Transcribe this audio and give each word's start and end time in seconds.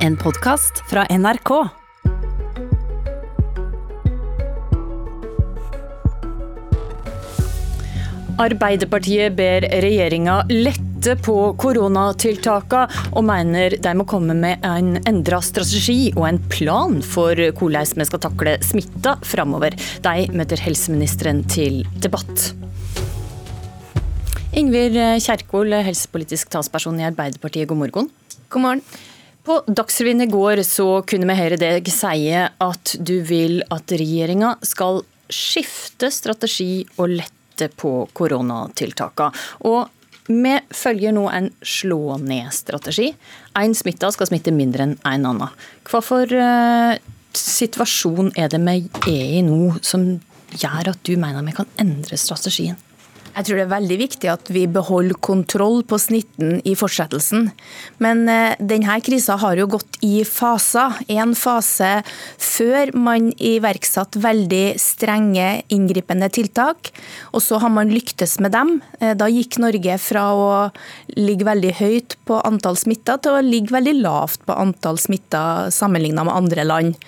En 0.00 0.14
podkast 0.16 0.78
fra 0.88 1.02
NRK. 1.12 1.50
Arbeiderpartiet 8.40 9.36
ber 9.36 9.66
regjeringa 9.84 10.38
lette 10.48 11.18
på 11.20 11.34
koronatiltaka, 11.60 12.86
og 13.12 13.26
mener 13.28 13.76
de 13.76 13.92
må 14.00 14.08
komme 14.08 14.38
med 14.40 14.64
en 14.64 14.96
endra 15.04 15.42
strategi 15.44 16.14
og 16.14 16.30
en 16.30 16.40
plan 16.48 16.96
for 17.04 17.36
hvordan 17.60 17.92
vi 18.00 18.08
skal 18.08 18.24
takle 18.24 18.56
smitta 18.64 19.18
framover. 19.20 19.76
De 19.76 20.26
møter 20.32 20.64
helseministeren 20.64 21.44
til 21.52 21.82
debatt. 22.00 22.54
Ingvild 24.56 24.96
Kjerkol, 25.20 25.76
helsepolitisk 25.84 26.56
talsperson 26.56 27.04
i 27.04 27.08
Arbeiderpartiet, 27.12 27.68
god 27.68 27.84
morgen. 27.84 28.12
God 28.48 28.64
morgen. 28.64 28.86
På 29.44 29.62
Dagsrevyen 29.66 30.20
i 30.20 30.26
går 30.26 30.62
så 30.68 31.00
kunne 31.08 31.28
vi 31.30 31.38
høre 31.38 31.58
deg 31.60 31.88
si 31.92 32.28
at 32.36 32.96
du 33.00 33.20
vil 33.24 33.62
at 33.72 33.92
regjeringa 33.92 34.56
skal 34.66 35.00
skifte 35.30 36.10
strategi 36.12 36.82
og 36.98 37.14
lette 37.14 37.70
på 37.80 38.04
koronatiltakene. 38.16 39.32
Og 39.68 39.88
vi 40.30 40.52
følger 40.76 41.14
nå 41.16 41.24
en 41.32 41.48
slå 41.66 42.18
ned-strategi. 42.22 43.08
Én 43.58 43.74
smitta 43.74 44.12
skal 44.14 44.28
smitte 44.30 44.54
mindre 44.54 44.86
enn 44.86 44.98
en 45.08 45.26
annen. 45.32 45.56
Hva 45.88 46.02
for 46.04 46.30
uh, 46.30 46.94
situasjon 47.34 48.30
er 48.38 48.52
det 48.52 48.60
vi 48.62 48.76
er 49.10 49.40
i 49.40 49.42
nå 49.46 49.80
som 49.82 50.06
gjør 50.50 50.92
at 50.92 51.02
du 51.06 51.16
mener 51.18 51.46
vi 51.46 51.56
kan 51.56 51.70
endre 51.80 52.20
strategien? 52.20 52.78
Jeg 53.30 53.46
tror 53.46 53.58
det 53.60 53.64
er 53.64 53.72
veldig 53.72 53.96
viktig 54.00 54.30
at 54.32 54.50
vi 54.50 54.64
beholder 54.70 55.18
kontroll 55.22 55.84
på 55.86 55.98
snitten 56.02 56.58
i 56.66 56.74
fortsettelsen. 56.78 57.48
Men 58.02 58.24
eh, 58.30 58.56
denne 58.58 58.96
krisa 59.06 59.36
har 59.40 59.60
jo 59.60 59.68
gått 59.76 60.00
i 60.06 60.24
faser. 60.26 60.98
En 61.14 61.36
fase 61.38 61.90
før 62.40 62.90
man 62.98 63.30
iverksatte 63.36 64.22
veldig 64.22 64.64
strenge 64.82 65.48
inngripende 65.70 66.30
tiltak, 66.34 66.90
og 67.30 67.44
så 67.44 67.60
har 67.62 67.72
man 67.72 67.92
lyktes 67.94 68.38
med 68.42 68.54
dem. 68.56 68.78
Eh, 68.98 69.14
da 69.18 69.30
gikk 69.30 69.60
Norge 69.62 69.98
fra 70.02 70.26
å 70.34 70.48
ligge 71.16 71.46
veldig 71.46 71.76
høyt 71.80 72.18
på 72.26 72.40
antall 72.46 72.78
smitta 72.80 73.20
til 73.22 73.38
å 73.38 73.44
ligge 73.46 73.76
veldig 73.76 73.94
lavt 74.02 74.42
på 74.48 74.58
antall 74.58 74.98
smitta 74.98 75.70
sammenlignet 75.74 76.26
med 76.26 76.34
andre 76.34 76.66
land. 76.66 76.98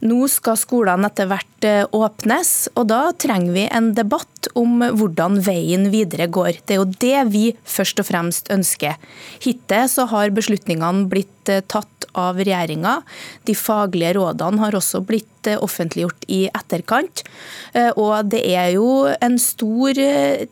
Nå 0.00 0.24
skal 0.32 0.56
skolene 0.56 1.10
etter 1.10 1.28
hvert 1.28 1.66
eh, 1.68 1.82
åpnes, 1.92 2.70
og 2.72 2.88
da 2.88 3.00
trenger 3.20 3.52
vi 3.56 3.66
en 3.68 3.90
debatt 3.96 4.48
om 4.56 4.80
hvordan 4.80 5.40
veien 5.44 5.90
videre 5.92 6.28
går. 6.32 6.62
Det 6.64 6.76
er 6.76 6.80
jo 6.80 6.88
det 7.04 7.24
vi 7.34 7.44
først 7.68 8.00
og 8.00 8.08
fremst 8.08 8.48
ønsker. 8.54 8.96
Hittil 9.44 9.90
så 9.92 10.08
har 10.08 10.32
beslutningene 10.36 11.08
blitt 11.12 11.39
eh, 11.48 11.62
tatt 11.66 12.08
av 12.18 12.36
regjeringa. 12.36 13.00
De 13.44 13.54
faglige 13.54 14.16
rådene 14.18 14.60
har 14.60 14.76
også 14.76 15.00
blitt 15.06 15.30
Eh, 15.46 15.56
offentliggjort 15.62 16.24
i 16.28 16.50
etterkant. 16.52 17.22
Eh, 17.72 17.88
og 17.96 18.28
det 18.28 18.42
er 18.44 18.74
jo 18.74 19.08
en 19.08 19.38
stor 19.40 19.96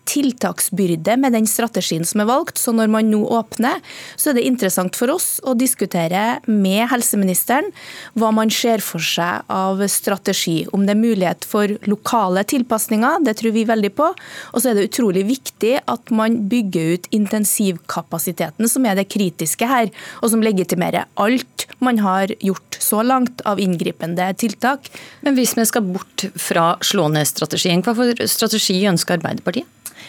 tiltaksbyrde 0.09 1.16
med 1.20 1.34
den 1.36 1.44
strategien 1.50 2.06
som 2.09 2.22
er 2.22 2.28
valgt. 2.31 2.56
Så 2.56 2.72
når 2.72 2.89
man 2.89 3.11
nå 3.11 3.20
åpner, 3.20 3.83
så 4.16 4.31
er 4.31 4.39
det 4.39 4.47
interessant 4.48 4.97
for 4.97 5.12
oss 5.12 5.42
å 5.44 5.53
diskutere 5.59 6.41
med 6.47 6.89
helseministeren 6.89 7.69
hva 8.16 8.31
man 8.33 8.48
ser 8.48 8.81
for 8.81 9.05
seg 9.05 9.44
av 9.53 9.83
strategi. 9.92 10.62
Om 10.72 10.86
det 10.86 10.94
er 10.94 11.03
mulighet 11.03 11.44
for 11.44 11.77
lokale 11.84 12.47
tilpasninger, 12.48 13.20
det 13.28 13.36
tror 13.42 13.53
vi 13.59 13.66
veldig 13.69 13.92
på. 13.98 14.09
Og 14.55 14.62
så 14.62 14.70
er 14.70 14.78
det 14.78 14.89
utrolig 14.89 15.27
viktig 15.28 15.75
at 15.84 16.14
man 16.14 16.48
bygger 16.48 16.94
ut 16.94 17.11
intensivkapasiteten, 17.12 18.70
som 18.72 18.89
er 18.89 18.97
det 18.97 19.11
kritiske 19.12 19.69
her, 19.69 19.92
og 20.22 20.33
som 20.33 20.41
legitimerer 20.41 20.77
alt 21.16 21.66
man 21.78 21.98
har 21.98 22.32
gjort 22.40 22.76
så 22.80 23.02
langt 23.02 23.40
av 23.44 23.60
inngripende 23.60 24.34
tiltak. 24.34 24.90
Men 25.22 25.34
hvis 25.34 25.56
vi 25.56 25.66
skal 25.66 25.82
bort 25.82 26.26
fra 26.36 26.76
slå 26.80 27.08
ned-strategien, 27.12 27.82
hva 27.82 27.94
for 27.94 28.28
strategi 28.28 28.80
ønsker 28.88 29.18
Arbeiderpartiet? 29.18 29.66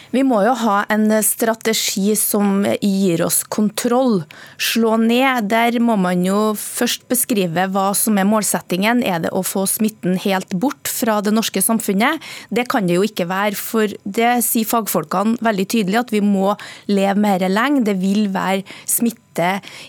Vi 0.10 0.24
må 0.26 0.40
jo 0.42 0.56
ha 0.64 0.80
en 0.90 1.12
strategi 1.26 2.16
som 2.18 2.64
gir 2.82 3.22
oss 3.22 3.44
kontroll. 3.46 4.24
Slå 4.58 4.96
ned, 4.98 5.50
der 5.52 5.78
må 5.84 6.00
man 6.02 6.24
jo 6.26 6.56
først 6.58 7.06
beskrive 7.12 7.68
hva 7.70 7.92
som 7.98 8.18
er 8.18 8.26
målsettingen. 8.30 9.04
Er 9.06 9.22
det 9.26 9.34
å 9.38 9.44
få 9.46 9.68
smitten 9.70 10.18
helt 10.24 10.56
bort 10.58 10.90
fra 10.90 11.20
det 11.26 11.36
norske 11.36 11.62
samfunnet? 11.62 12.26
Det 12.50 12.66
kan 12.74 12.90
det 12.90 12.98
jo 12.98 13.06
ikke 13.06 13.30
være, 13.30 13.58
for 13.60 13.94
det 14.04 14.40
sier 14.48 14.70
fagfolkene 14.70 15.38
veldig 15.46 15.68
tydelig 15.78 16.02
at 16.02 16.14
vi 16.16 16.24
må 16.26 16.56
leve 16.90 17.18
mer 17.22 17.46
lenge. 17.46 17.86
Det 17.86 18.00
vil 18.02 18.32
være 18.34 18.66
smitte 18.90 19.29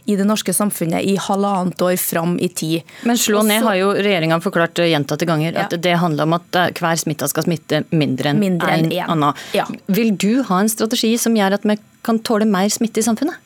i 0.05 0.17
det 0.17 0.27
norske 0.28 0.53
samfunnet 0.55 1.03
i 1.03 1.17
halvannet 1.21 1.81
år 1.83 1.97
fram 1.97 2.37
i 2.39 2.49
tid. 2.49 2.83
Men 3.09 3.19
slå 3.19 3.43
ned 3.47 3.65
har 3.65 3.78
jo 3.81 3.93
regjeringa 3.97 4.41
forklart 4.45 4.83
gjentatte 4.84 5.28
ganger 5.28 5.56
at 5.56 5.73
ja. 5.73 5.81
det 5.89 5.97
handler 6.03 6.28
om 6.28 6.37
at 6.39 6.61
hver 6.78 7.01
smitta 7.01 7.28
skal 7.31 7.49
smitte 7.49 7.84
mindre 7.91 8.34
enn 8.34 8.43
en, 8.45 8.61
en 8.61 9.15
annen. 9.17 9.45
Ja. 9.56 9.67
Vil 9.87 10.12
du 10.17 10.43
ha 10.49 10.61
en 10.61 10.71
strategi 10.71 11.17
som 11.19 11.37
gjør 11.39 11.59
at 11.59 11.67
vi 11.67 11.79
kan 12.06 12.21
tåle 12.25 12.49
mer 12.49 12.69
smitte 12.73 13.03
i 13.03 13.06
samfunnet? 13.06 13.39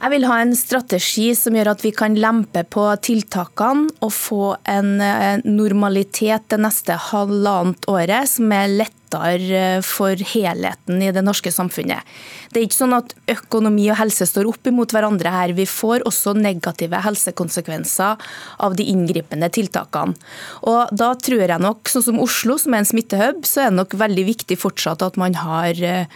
Jeg 0.00 0.14
vil 0.14 0.24
ha 0.30 0.38
en 0.40 0.54
strategi 0.56 1.26
som 1.36 1.56
gjør 1.56 1.74
at 1.74 1.82
vi 1.84 1.90
kan 1.92 2.14
lempe 2.16 2.62
på 2.72 2.86
tiltakene 3.04 3.90
og 4.00 4.12
få 4.16 4.54
en 4.72 4.94
eh, 5.04 5.42
normalitet 5.44 6.46
det 6.48 6.60
neste 6.64 6.96
halvannet 7.10 7.84
året 7.90 8.30
som 8.32 8.48
er 8.56 8.72
lett 8.80 8.96
lettere 9.10 9.76
eh, 9.76 9.82
for 9.82 10.14
helheten 10.16 11.02
i 11.02 11.10
det 11.12 11.22
norske 11.22 11.50
samfunnet. 11.50 12.02
Det 12.50 12.60
er 12.60 12.66
ikke 12.66 12.80
sånn 12.80 12.96
at 12.96 13.14
økonomi 13.28 13.90
og 13.90 13.98
helse 13.98 14.26
står 14.26 14.48
opp 14.48 14.66
imot 14.66 14.92
hverandre 14.92 15.30
her. 15.30 15.52
Vi 15.54 15.66
får 15.66 16.04
også 16.06 16.34
negative 16.34 17.00
helsekonsekvenser 17.04 18.16
av 18.58 18.76
de 18.76 18.84
inngripende 18.84 19.48
tiltakene. 19.50 20.14
Og 20.62 20.88
Da 20.90 21.14
tror 21.14 21.46
jeg 21.46 21.60
nok, 21.60 21.88
sånn 21.88 22.02
som 22.02 22.20
Oslo, 22.20 22.58
som 22.58 22.74
er 22.74 22.82
en 22.82 22.88
smittehub, 22.88 23.44
så 23.44 23.62
er 23.62 23.70
det 23.70 23.78
nok 23.78 23.94
veldig 23.94 24.24
viktig 24.26 24.58
fortsatt 24.58 25.02
at 25.02 25.16
man 25.16 25.34
har 25.34 25.74
eh, 25.82 26.06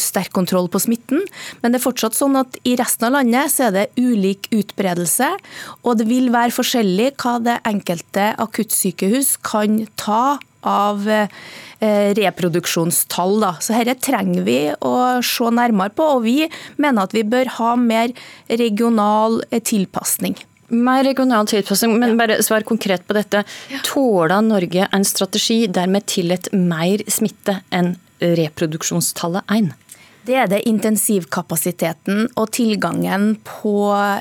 sterk 0.00 0.32
kontroll 0.32 0.68
på 0.68 0.80
smitten. 0.80 1.22
Men 1.62 1.72
det 1.72 1.80
er 1.80 1.86
fortsatt 1.86 2.16
sånn 2.16 2.36
at 2.36 2.56
i 2.64 2.76
resten 2.76 3.08
av 3.08 3.16
landet 3.18 3.52
så 3.52 3.68
er 3.68 3.76
det 3.76 3.86
ulik 3.96 4.48
utbredelse, 4.50 5.36
og 5.84 5.98
det 6.00 6.08
vil 6.08 6.32
være 6.32 6.54
forskjellig 6.54 7.12
hva 7.20 7.38
det 7.44 7.60
enkelte 7.68 8.32
akuttsykehus 8.42 9.36
kan 9.44 9.84
ta 10.00 10.38
av 10.66 11.06
eh, 11.08 11.28
reproduksjonstall. 12.18 13.38
Da. 13.42 13.54
Så 13.60 13.76
dette 13.78 14.02
trenger 14.06 14.44
vi 14.46 14.58
å 14.80 14.96
se 15.24 15.52
nærmere 15.54 15.94
på, 15.96 16.10
og 16.16 16.26
vi 16.26 16.42
mener 16.82 17.06
at 17.06 17.16
vi 17.16 17.24
bør 17.26 17.52
ha 17.60 17.72
mer 17.80 18.12
regional 18.50 19.40
eh, 19.50 19.62
tilpasning. 19.62 20.36
Mer 20.74 21.04
regional 21.06 21.46
tilpasning, 21.46 21.94
men 22.02 22.18
bare 22.18 22.40
svar 22.42 22.66
konkret 22.66 23.06
på 23.06 23.14
dette. 23.14 23.44
Tåler 23.86 24.42
Norge 24.42 24.88
en 24.90 25.06
strategi 25.06 25.64
der 25.70 25.90
vi 25.94 26.02
tillater 26.16 26.58
mer 26.58 27.06
smitte 27.06 27.60
enn 27.70 27.94
reproduksjonstallet 28.20 29.46
1? 29.52 29.74
Det 30.26 30.34
er 30.34 30.48
det 30.50 30.64
intensivkapasiteten 30.66 32.24
og 32.34 32.48
tilgangen 32.56 33.36
på 33.46 33.76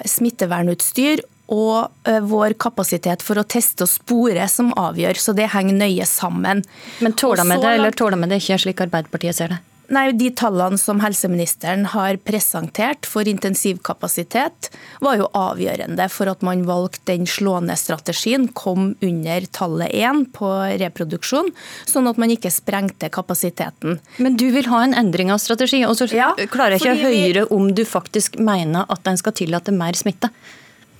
smittevernutstyr 0.05 1.23
og 1.51 2.09
vår 2.31 2.55
kapasitet 2.61 3.23
for 3.25 3.39
å 3.39 3.45
teste 3.45 3.85
og 3.85 3.91
spore 3.91 4.47
som 4.51 4.73
avgjør. 4.79 5.19
Så 5.21 5.35
det 5.37 5.51
henger 5.53 5.77
nøye 5.77 6.07
sammen. 6.09 6.63
Men 7.05 7.17
tåler 7.17 7.45
de 7.45 7.61
det, 7.61 7.77
eller 7.77 7.95
tåler 7.95 8.21
de 8.21 8.33
det 8.33 8.41
ikke, 8.43 8.61
slik 8.65 8.85
Arbeiderpartiet 8.85 9.37
ser 9.37 9.55
det? 9.55 9.61
Nei, 9.93 10.09
De 10.17 10.31
tallene 10.33 10.79
som 10.81 11.01
helseministeren 11.03 11.85
har 11.93 12.17
presentert 12.25 13.05
for 13.09 13.27
intensivkapasitet, 13.29 14.71
var 15.03 15.19
jo 15.19 15.29
avgjørende 15.37 16.07
for 16.09 16.31
at 16.31 16.41
man 16.45 16.63
valgte 16.65 17.11
den 17.11 17.27
slående 17.29 17.75
strategien, 17.77 18.47
kom 18.57 18.93
under 19.05 19.45
tallet 19.53 19.93
én 19.93 20.23
på 20.33 20.49
reproduksjon, 20.81 21.51
sånn 21.85 22.09
at 22.09 22.21
man 22.21 22.33
ikke 22.33 22.53
sprengte 22.53 23.11
kapasiteten. 23.13 23.99
Men 24.17 24.37
du 24.41 24.47
vil 24.55 24.69
ha 24.73 24.81
en 24.85 24.97
endring 24.97 25.33
av 25.33 25.43
strategi, 25.43 25.83
og 25.85 25.97
så 25.99 26.09
ja, 26.09 26.33
klarer 26.49 26.79
jeg 26.79 26.85
ikke 26.85 26.95
å 26.95 27.15
høre 27.15 27.47
om 27.53 27.73
du 27.77 27.85
faktisk 27.85 28.39
mener 28.41 28.89
at 28.89 29.05
den 29.05 29.21
skal 29.21 29.37
tillate 29.37 29.75
mer 29.75 29.97
smitte? 29.97 30.33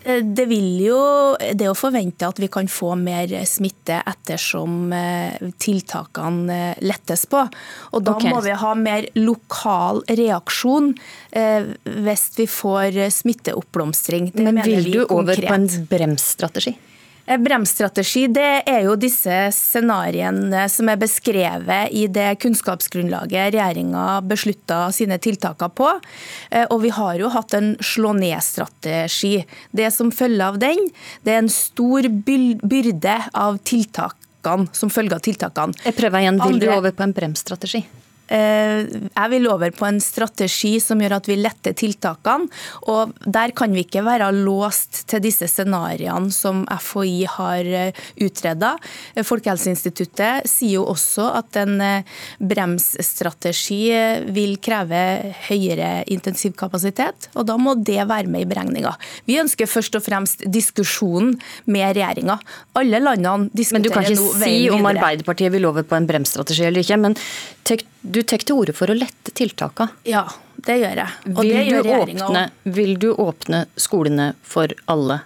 Eh, 0.05 0.21
det 0.23 0.45
vil 0.45 0.77
jo 0.85 0.99
det 1.57 1.67
å 1.69 1.75
forvente 1.77 2.27
at 2.27 2.39
vi 2.41 2.49
kan 2.51 2.69
få 2.69 2.93
mer 2.99 3.31
smitte 3.49 3.99
ettersom 4.05 4.93
eh, 4.93 5.51
tiltakene 5.61 6.59
eh, 6.71 6.83
lettes 6.85 7.25
på. 7.31 7.41
Og 7.97 8.05
da 8.05 8.15
okay. 8.15 8.33
må 8.33 8.43
vi 8.45 8.55
ha 8.61 8.73
mer 8.77 9.09
lokal 9.17 10.03
reaksjon 10.09 10.93
hvis 11.35 12.23
vi 12.37 12.45
får 12.47 12.97
smitteoppblomstring. 13.11 14.29
Det 14.35 14.43
Men 14.45 14.61
vil 14.63 14.91
du 14.93 14.99
over 15.03 15.35
på 15.35 15.55
en 15.55 15.67
bremsstrategi? 15.89 16.75
Eh, 17.25 17.37
bremsstrategi 17.41 18.27
det 18.29 18.63
er 18.69 18.83
jo 18.85 18.95
disse 18.99 19.33
scenarioene 19.55 20.65
som 20.69 20.89
er 20.91 20.99
beskrevet 21.01 21.93
i 21.95 22.05
det 22.11 22.35
kunnskapsgrunnlaget 22.43 23.55
regjeringa 23.55 24.21
beslutta 24.29 24.85
sine 24.95 25.17
tiltaker 25.21 25.73
på. 25.73 25.89
Eh, 26.51 26.67
og 26.69 26.83
vi 26.85 26.93
har 26.93 27.17
jo 27.21 27.31
hatt 27.33 27.57
en 27.57 27.73
slå 27.81 28.13
ned-strategi. 28.19 29.39
Det 29.71 29.89
som 29.93 30.13
følger 30.13 30.45
av 30.51 30.61
den, 30.61 30.89
det 31.25 31.35
er 31.35 31.43
en 31.43 31.51
stor 31.51 32.05
byrde 32.05 33.17
av 33.33 33.59
tiltakene 33.65 34.69
som 34.75 34.93
følge 34.93 35.17
av 35.17 35.25
tiltakene. 35.25 35.73
Jeg 35.87 35.97
prøver 35.97 36.21
igjen. 36.21 36.41
Vil 36.43 36.59
Andre... 36.59 36.67
du 36.69 36.77
over 36.77 36.93
på 36.93 37.07
en 37.07 37.15
bremsstrategi? 37.17 37.85
Eh, 38.27 38.85
jeg 38.89 39.31
vil 39.35 39.45
over 39.51 39.73
på 39.75 39.85
en 39.85 39.99
strategi 40.01 40.75
som 40.81 41.01
gjør 41.01 41.19
at 41.19 41.29
vi 41.29 41.37
letter 41.37 41.75
tiltakene. 41.77 42.49
og 42.89 43.13
Der 43.21 43.53
kan 43.55 43.73
vi 43.73 43.85
ikke 43.85 44.05
være 44.05 44.31
låst 44.33 45.05
til 45.09 45.21
disse 45.21 45.47
scenarioene 45.51 46.33
som 46.33 46.65
FHI 46.65 47.25
har 47.29 47.65
eh, 47.65 48.03
utreda. 48.21 48.75
Folkehelseinstituttet 49.21 50.49
sier 50.49 50.79
jo 50.79 50.87
også 50.89 51.27
at 51.37 51.61
en 51.61 51.77
eh, 51.81 52.15
bremsstrategi 52.39 53.83
vil 54.33 54.57
kreve 54.63 55.35
høyere 55.47 56.03
intensivkapasitet, 56.11 57.29
og 57.35 57.45
da 57.47 57.57
må 57.61 57.75
det 57.77 58.01
være 58.09 58.31
med 58.31 58.45
i 58.45 58.49
beregninga. 58.49 58.95
Vi 59.29 59.37
ønsker 59.41 59.69
først 59.69 59.95
og 59.99 60.05
fremst 60.05 60.43
diskusjonen 60.49 61.35
med 61.69 61.95
regjeringa. 61.95 62.39
Alle 62.79 63.01
landene 63.03 63.51
diskuterer 63.53 63.75
nå 63.75 63.75
Men 63.75 63.85
du 63.85 63.93
kan 63.93 64.09
ikke 64.09 64.45
si 64.45 64.69
om 64.73 64.89
Arbeiderpartiet 64.89 65.53
vil 65.53 65.67
over 65.69 65.85
på 65.85 65.97
en 65.97 66.07
bremsstrategi 66.09 66.65
eller 66.65 66.85
ikke. 66.85 66.97
men 66.97 67.17
du 68.05 68.21
tar 68.23 68.43
til 68.45 68.59
orde 68.61 68.75
for 68.77 68.91
å 68.91 68.95
lette 68.97 69.33
tiltakene. 69.35 69.89
Ja, 70.07 70.25
det 70.65 70.77
gjør 70.81 71.01
jeg. 71.03 71.19
Og 71.33 71.41
vil, 71.41 71.51
det 71.51 71.63
gjør 71.67 71.85
du 71.85 71.93
åpne, 71.97 72.43
vil 72.77 72.97
du 73.01 73.09
åpne 73.11 73.65
skolene 73.79 74.31
for 74.45 74.73
alle 74.91 75.21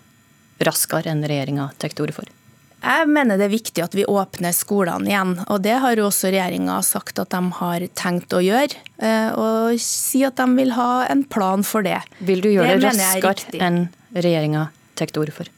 raskere 0.64 1.12
enn 1.12 1.24
regjeringa 1.28 1.70
tar 1.80 1.94
til 1.96 2.08
orde 2.08 2.18
for? 2.20 2.36
Jeg 2.80 3.08
mener 3.12 3.36
det 3.36 3.50
er 3.50 3.52
viktig 3.52 3.84
at 3.84 3.96
vi 3.98 4.06
åpner 4.08 4.56
skolene 4.56 5.12
igjen. 5.12 5.34
og 5.52 5.60
Det 5.66 5.76
har 5.84 6.00
jo 6.00 6.08
også 6.08 6.31
regjeringa 6.31 6.78
sagt 6.88 7.20
at 7.20 7.34
de 7.36 7.42
har 7.60 7.86
tenkt 8.00 8.31
å 8.36 8.40
gjøre. 8.44 8.80
Eh, 9.04 9.36
og 9.36 9.80
si 9.84 10.24
at 10.24 10.40
de 10.40 10.48
vil 10.56 10.72
ha 10.78 11.06
en 11.12 11.25
plan 11.28 11.66
for 11.68 11.84
det. 11.84 12.00
Vil 12.24 12.44
du 12.46 12.54
gjøre 12.54 12.80
det, 12.80 12.94
det 12.96 12.96
raskere 12.96 13.64
enn 13.68 13.82
regjeringa 14.16 14.70
tar 14.96 15.12
til 15.12 15.25
orde 15.25 15.36
for? 15.42 15.52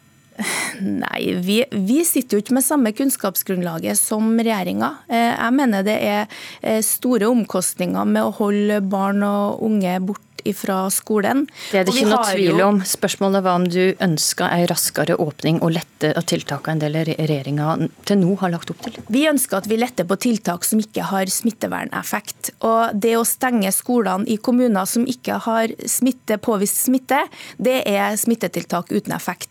Nei, 0.82 1.22
vi, 1.44 1.62
vi, 1.72 2.02
sitter 2.08 2.38
jo 2.38 2.44
ikke 2.44 2.58
med 2.58 2.66
samme 2.66 2.94
kunnskapsgrunnlaget 2.96 4.00
som 4.00 4.34
regjeringa. 4.40 4.92
Eh, 5.12 5.32
jeg 5.36 5.58
mener 5.58 5.86
det 5.88 5.98
er 6.02 6.26
eh, 6.62 6.82
store 6.86 7.30
omkostninger 7.32 8.10
med 8.10 8.26
å 8.26 8.36
holde 8.42 8.82
barn 8.92 9.24
og 9.28 9.64
unge 9.68 9.98
bort 10.06 10.28
fra 10.56 10.90
skolen. 10.90 11.46
Det 11.72 11.82
er 11.82 11.86
det 11.86 11.96
ikke 11.96 12.10
noe 12.10 12.26
tvil 12.32 12.62
om. 12.66 12.82
Spørsmålet 12.88 13.46
var 13.46 13.60
om 13.60 13.68
du 13.70 13.94
ønska 14.02 14.50
en 14.50 14.66
raskere 14.72 15.18
åpning 15.22 15.62
og 15.62 15.76
lette 15.76 16.14
av 16.18 16.26
tiltakene 16.30 16.78
en 16.78 16.82
del 16.82 16.98
regjeringa 17.10 17.76
til 18.08 18.22
nå 18.22 18.36
har 18.42 18.54
lagt 18.54 18.72
opp 18.74 18.82
til? 18.86 18.98
Vi 19.12 19.26
ønsker 19.30 19.60
at 19.60 19.70
vi 19.70 19.80
letter 19.82 20.08
på 20.08 20.18
tiltak 20.22 20.66
som 20.68 20.82
ikke 20.82 21.10
har 21.12 21.32
smitteverneffekt. 21.32 22.54
Og 22.68 22.98
det 23.02 23.16
å 23.20 23.26
stenge 23.28 23.72
skolene 23.76 24.28
i 24.32 24.40
kommuner 24.42 24.88
som 24.90 25.06
ikke 25.10 25.42
har 25.46 25.76
smitte, 25.86 26.40
påvist 26.42 26.86
smitte, 26.88 27.24
det 27.62 27.82
er 27.90 28.18
smittetiltak 28.20 28.92
uten 28.94 29.16
effekt. 29.18 29.51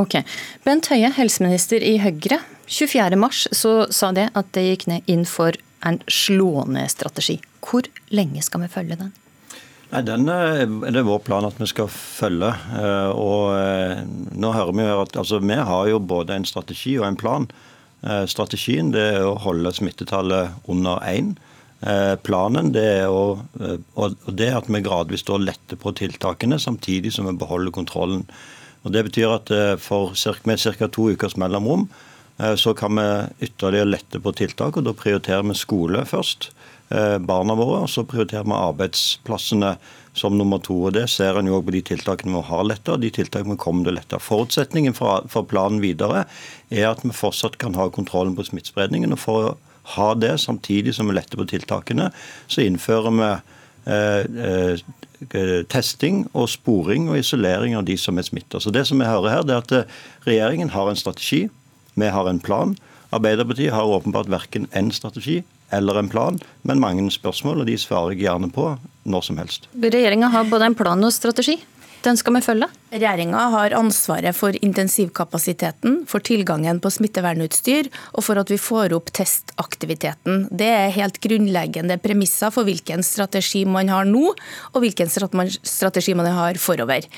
Ok. 0.00 0.18
Bent 0.66 0.88
Høie, 0.90 1.10
helseminister 1.14 1.82
i 1.84 1.96
Høyre. 2.02 2.40
24.3 2.66 3.54
så 3.54 3.74
sa 3.92 4.10
det 4.16 4.30
at 4.34 4.48
det 4.56 4.64
gikk 4.66 4.88
ned 4.90 5.10
inn 5.10 5.22
for 5.28 5.54
en 5.86 6.00
slå-ned-strategi. 6.10 7.38
Hvor 7.64 7.86
lenge 8.14 8.42
skal 8.42 8.64
vi 8.64 8.72
følge 8.72 8.98
den? 9.00 9.12
Nei, 9.92 10.02
Den 10.02 10.26
er 10.28 10.66
det 10.66 11.04
vår 11.06 11.20
plan 11.22 11.46
at 11.46 11.60
vi 11.60 11.68
skal 11.70 11.90
følge. 11.92 12.50
Eh, 12.50 13.10
og 13.14 13.54
eh, 13.54 14.02
nå 14.34 14.50
hører 14.56 14.74
Vi 14.74 14.88
jo 14.88 15.02
at 15.04 15.16
altså, 15.22 15.38
vi 15.38 15.60
har 15.70 15.88
jo 15.92 16.00
både 16.00 16.34
en 16.34 16.48
strategi 16.48 16.96
og 16.98 17.06
en 17.06 17.20
plan. 17.20 17.46
Eh, 18.02 18.24
strategien 18.26 18.90
det 18.90 19.04
er 19.14 19.28
å 19.28 19.38
holde 19.38 19.72
smittetallet 19.72 20.66
under 20.66 21.02
én. 21.06 21.36
Planen 22.24 22.70
det 22.72 22.82
er, 23.02 23.10
å, 23.12 23.36
og 24.00 24.28
det 24.32 24.46
er 24.46 24.54
at 24.56 24.70
vi 24.72 24.80
gradvis 24.80 25.26
letter 25.28 25.76
på 25.76 25.90
tiltakene, 25.92 26.56
samtidig 26.56 27.10
som 27.12 27.26
vi 27.28 27.34
beholder 27.36 27.74
kontrollen. 27.76 28.22
Og 28.84 28.92
Det 28.92 29.04
betyr 29.06 29.32
at 29.32 29.80
for 29.80 30.14
cirka, 30.14 30.44
med 30.44 30.60
ca. 30.60 30.88
to 30.88 31.08
ukers 31.10 31.36
mellomrom 31.40 31.88
eh, 32.38 32.54
så 32.54 32.74
kan 32.74 32.96
vi 32.96 33.46
ytterligere 33.48 33.88
lette 33.88 34.20
på 34.20 34.32
tiltak. 34.36 34.76
og 34.76 34.84
Da 34.84 34.92
prioriterer 34.92 35.42
vi 35.42 35.54
skole 35.54 36.04
først, 36.04 36.50
eh, 36.90 37.18
barna 37.18 37.54
våre, 37.54 37.82
og 37.82 37.88
så 37.88 38.04
prioriterer 38.04 38.44
vi 38.44 38.52
arbeidsplassene 38.52 39.76
som 40.14 40.36
nummer 40.38 40.58
to. 40.58 40.84
og 40.84 40.92
Det 40.92 41.08
ser 41.08 41.38
en 41.38 41.46
jo 41.46 41.58
også 41.58 41.66
på 41.66 41.72
de 41.72 41.82
tiltakene 41.82 42.36
vi 42.36 42.42
har 42.42 42.64
letta, 42.64 42.92
og 42.92 43.00
de 43.00 43.10
tiltakene 43.10 43.56
vi 43.56 43.64
kommer 43.64 43.84
til 43.84 43.94
å 43.94 43.98
lette. 43.98 44.20
Forutsetningen 44.20 44.94
for, 44.94 45.42
planen 45.44 45.80
videre 45.80 46.26
er 46.70 46.90
at 46.90 47.02
vi 47.02 47.10
fortsatt 47.10 47.58
kan 47.58 47.74
ha 47.74 47.88
kontrollen 47.88 48.36
på 48.36 48.44
smittespredningen. 48.44 49.12
og 49.12 49.18
For 49.18 49.34
å 49.34 49.56
ha 49.96 50.14
det 50.14 50.40
samtidig 50.40 50.94
som 50.94 51.08
vi 51.08 51.14
letter 51.14 51.36
på 51.36 51.48
tiltakene, 51.48 52.12
så 52.48 52.60
innfører 52.60 53.10
vi 53.10 53.22
eh, 53.32 53.40
Eh, 53.40 53.63
testing 55.72 56.24
og 56.32 56.48
sporing 56.52 57.08
og 57.10 57.18
isolering 57.18 57.76
av 57.76 57.84
de 57.88 57.96
som 58.00 58.18
er 58.18 58.26
smitta. 58.26 58.60
Så 58.60 58.72
det 58.72 58.86
som 58.88 59.00
vi 59.00 59.08
hører 59.08 59.30
her, 59.30 59.44
det 59.46 59.54
er 59.54 59.62
at 59.62 59.72
eh, 59.72 59.98
regjeringen 60.26 60.72
har 60.74 60.90
en 60.90 60.98
strategi, 60.98 61.48
vi 61.94 62.08
har 62.10 62.28
en 62.28 62.40
plan. 62.40 62.76
Arbeiderpartiet 63.14 63.72
har 63.72 63.86
åpenbart 63.86 64.30
verken 64.32 64.66
en 64.72 64.90
strategi 64.92 65.42
eller 65.74 65.98
en 65.98 66.08
plan, 66.08 66.38
men 66.62 66.80
mange 66.80 67.04
spørsmål, 67.10 67.62
og 67.62 67.66
de 67.66 67.76
svarer 67.78 68.14
jeg 68.14 68.26
gjerne 68.26 68.50
på 68.52 68.74
når 69.04 69.22
som 69.26 69.38
helst. 69.40 69.68
Regjeringa 69.74 70.30
har 70.32 70.48
både 70.50 70.70
en 70.70 70.76
plan 70.78 71.04
og 71.04 71.12
strategi. 71.14 71.58
Den 72.04 72.18
skal 72.20 72.36
vi 72.36 72.44
følge? 72.44 72.68
Regjeringa 72.94 73.38
har 73.50 73.74
ansvaret 73.74 74.36
for 74.38 74.54
intensivkapasiteten, 74.62 75.96
for 76.06 76.22
tilgangen 76.22 76.78
på 76.78 76.92
smittevernutstyr 76.94 77.88
og 78.14 78.22
for 78.22 78.38
at 78.38 78.52
vi 78.52 78.58
får 78.60 78.94
opp 78.94 79.10
testaktiviteten. 79.18 80.44
Det 80.54 80.68
er 80.70 80.94
helt 80.94 81.18
grunnleggende 81.24 81.96
premisser 81.98 82.54
for 82.54 82.62
hvilken 82.68 83.02
strategi 83.02 83.64
man 83.66 83.90
har 83.90 84.06
nå, 84.06 84.28
og 84.30 84.78
hvilken 84.84 85.10
strategi 85.10 86.14
man 86.14 86.30
har 86.36 86.60
forover. 86.62 87.08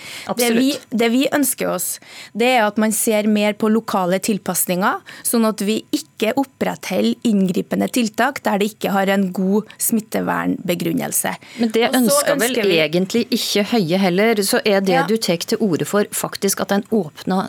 Det 0.40 0.48
vi, 0.56 0.70
det 0.88 1.10
vi, 1.12 1.26
ønsker 1.36 1.68
oss, 1.74 1.98
det 2.32 2.54
er 2.54 2.64
at 2.64 2.80
man 2.80 2.96
ser 2.96 3.28
mer 3.28 3.52
på 3.60 3.68
lokale 3.68 4.22
tilpasninger, 4.24 5.04
sånn 5.28 5.44
at 5.44 5.60
vi 5.60 5.82
ikke 5.92 6.32
opprettholder 6.40 7.28
inngripende 7.28 7.90
tiltak 7.92 8.40
der 8.46 8.62
det 8.62 8.70
ikke 8.72 8.94
har 8.94 9.12
en 9.12 9.28
god 9.36 9.68
smittevernbegrunnelse. 9.76 11.36
Men 11.60 11.76
det 11.76 11.90
ønsker 11.90 12.40
vel 12.40 12.56
vi... 12.62 12.80
egentlig 12.80 13.26
ikke 13.28 13.66
Høie 13.66 13.98
heller. 14.00 14.40
så 14.46 14.62
er 14.64 14.80
det 14.80 14.94
ja. 14.94 15.04
du 15.04 15.16
tar 15.20 15.42
til 15.42 15.58
orde 15.58 15.65
for, 15.88 16.08
faktisk 16.12 16.60
at 16.64 16.72
en 16.72 16.86
åpna 16.94 17.48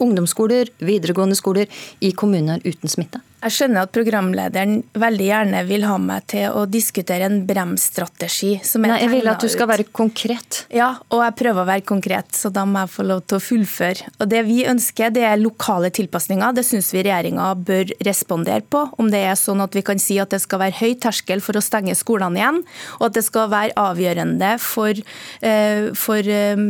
ungdomsskoler, 0.00 0.70
videregående 0.78 1.36
skoler 1.36 1.66
i 2.00 2.12
kommuner 2.16 2.62
uten 2.64 2.88
smitte? 2.88 3.20
Jeg 3.40 3.54
skjønner 3.56 3.86
at 3.86 3.92
programlederen 3.94 4.82
veldig 5.00 5.26
gjerne 5.30 5.60
vil 5.64 5.84
ha 5.88 5.94
meg 5.96 6.26
til 6.28 6.52
å 6.52 6.66
diskutere 6.68 7.24
en 7.24 7.38
bremsstrategi. 7.48 8.50
Nei, 8.82 8.98
jeg 9.00 9.10
vil 9.14 9.30
at 9.32 9.40
du 9.40 9.48
skal 9.48 9.70
være 9.70 9.86
konkret. 9.96 10.64
Ja, 10.76 10.90
og 11.08 11.22
jeg 11.24 11.36
prøver 11.38 11.64
å 11.64 11.68
være 11.70 11.86
konkret, 11.88 12.34
så 12.36 12.50
da 12.52 12.66
må 12.68 12.82
jeg 12.82 12.92
få 12.92 13.06
lov 13.08 13.22
til 13.24 13.38
å 13.38 13.44
fullføre. 13.44 14.12
Og 14.20 14.28
Det 14.28 14.42
vi 14.44 14.58
ønsker, 14.68 15.14
det 15.16 15.24
er 15.24 15.40
lokale 15.40 15.88
tilpasninger. 15.88 16.52
Det 16.58 16.66
syns 16.68 16.90
vi 16.92 17.04
regjeringa 17.06 17.46
bør 17.56 17.94
respondere 18.04 18.60
på. 18.60 18.82
Om 19.00 19.08
det 19.08 19.22
er 19.30 19.40
sånn 19.40 19.64
at 19.64 19.78
vi 19.78 19.84
kan 19.88 20.02
si 20.02 20.18
at 20.20 20.36
det 20.36 20.42
skal 20.44 20.60
være 20.66 20.76
høy 20.82 20.98
terskel 21.00 21.40
for 21.40 21.56
å 21.56 21.64
stenge 21.64 21.96
skolene 21.96 22.42
igjen, 22.42 22.60
og 22.98 23.08
at 23.08 23.16
det 23.16 23.24
skal 23.24 23.48
være 23.54 23.72
avgjørende 23.80 24.52
for, 24.60 25.00
uh, 25.46 25.88
for 25.96 26.28
uh, 26.28 26.66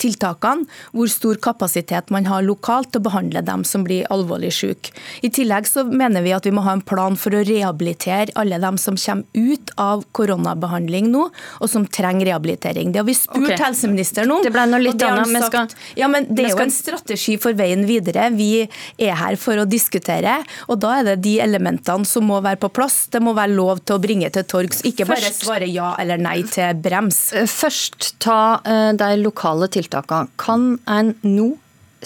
tiltakene 0.00 0.64
hvor 0.96 1.12
stor 1.12 1.44
kapasitet 1.44 2.08
man 2.14 2.24
har 2.30 2.46
lokalt 2.46 2.94
til 2.94 3.04
å 3.04 3.08
behandle 3.10 3.44
dem 3.44 3.68
som 3.68 3.84
blir 3.84 4.08
alvorlig 4.08 4.54
syke. 4.56 4.96
I 5.20 5.28
tillegg 5.28 5.68
så 5.68 5.84
mener 5.84 6.05
mener 6.06 6.24
vi 6.24 6.34
at 6.36 6.46
vi 6.46 6.54
må 6.54 6.64
ha 6.66 6.76
en 6.76 6.84
plan 6.86 7.16
for 7.18 7.34
å 7.34 7.42
rehabilitere 7.46 8.34
alle 8.38 8.58
dem 8.62 8.78
som 8.80 8.96
kommer 8.96 9.26
ut 9.34 9.72
av 9.80 10.04
koronabehandling 10.16 11.10
nå, 11.12 11.26
og 11.60 11.70
som 11.70 11.86
trenger 11.86 12.30
rehabilitering. 12.30 12.92
Det 12.94 13.02
har 13.02 13.08
vi 13.08 13.16
spurt 13.18 13.50
okay. 13.50 13.60
helseministeren 13.60 14.32
om. 14.36 14.44
Det 14.44 14.52
ble 14.54 14.66
noe 14.70 14.82
litt 14.82 15.02
annet. 15.06 15.48
Skal... 15.48 15.74
Ja, 15.98 16.08
men 16.12 16.28
Det 16.30 16.46
er 16.46 16.54
jo 16.54 16.62
en 16.64 16.74
strategi 16.74 17.36
for 17.42 17.56
veien 17.58 17.84
videre. 17.88 18.28
Vi 18.36 18.50
er 18.62 19.18
her 19.18 19.38
for 19.40 19.62
å 19.62 19.66
diskutere, 19.68 20.38
og 20.70 20.80
da 20.84 20.96
er 21.00 21.10
det 21.10 21.18
de 21.26 21.36
elementene 21.44 22.08
som 22.08 22.26
må 22.28 22.40
være 22.44 22.60
på 22.62 22.72
plass. 22.76 23.04
Det 23.12 23.22
må 23.22 23.34
være 23.36 23.54
lov 23.56 23.82
til 23.84 23.98
å 23.98 24.02
bringe 24.02 24.30
til 24.32 24.46
torgs, 24.48 24.82
ikke 24.86 25.08
bare 25.08 25.26
Først... 25.26 25.44
svare 25.46 25.70
ja 25.70 25.92
eller 26.00 26.20
nei 26.20 26.40
til 26.48 26.76
brems. 26.82 27.20
Eh, 27.36 27.48
først 27.50 28.14
ta 28.22 28.40
uh, 28.62 28.90
de 28.96 29.12
lokale 29.20 29.68
tiltakene. 29.72 30.32
Kan 30.40 30.76
en 30.90 31.14
nå 31.26 31.54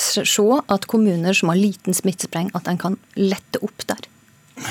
se 0.03 0.23
at 0.69 0.89
kommuner 0.91 1.37
som 1.37 1.53
har 1.53 1.61
liten 1.61 1.97
smittespreng, 1.97 2.51
at 2.55 2.69
en 2.69 2.81
kan 2.81 2.99
lette 3.17 3.63
opp 3.65 3.87
der? 3.87 4.09